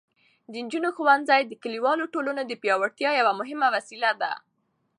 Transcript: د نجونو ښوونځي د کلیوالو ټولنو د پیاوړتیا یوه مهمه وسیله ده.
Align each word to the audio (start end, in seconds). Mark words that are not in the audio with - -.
د 0.51 0.53
نجونو 0.65 0.89
ښوونځي 0.95 1.41
د 1.45 1.53
کلیوالو 1.63 2.11
ټولنو 2.13 2.41
د 2.47 2.53
پیاوړتیا 2.61 3.11
یوه 3.19 3.33
مهمه 3.39 3.67
وسیله 3.75 4.11
ده. 4.21 4.31